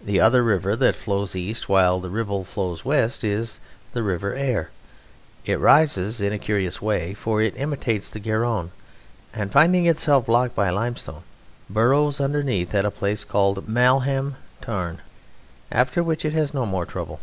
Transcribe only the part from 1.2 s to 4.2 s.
east while the Ribble flows west is the